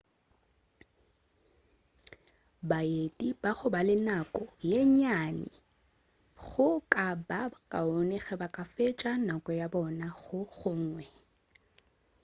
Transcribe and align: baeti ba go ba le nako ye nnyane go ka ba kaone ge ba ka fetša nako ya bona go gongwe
baeti 2.69 3.27
ba 3.41 3.51
go 3.57 3.67
ba 3.73 3.81
le 3.87 3.95
nako 4.07 4.43
ye 4.69 4.79
nnyane 4.87 5.49
go 6.45 6.67
ka 6.93 7.07
ba 7.27 7.41
kaone 7.71 8.17
ge 8.25 8.35
ba 8.41 8.47
ka 8.55 8.63
fetša 8.73 9.11
nako 9.27 9.49
ya 9.59 9.67
bona 9.73 10.07
go 10.21 10.39
gongwe 10.55 11.05